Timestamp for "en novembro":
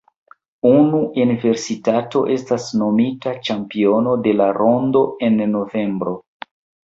5.29-6.15